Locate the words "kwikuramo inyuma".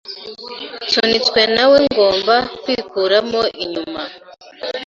2.61-4.01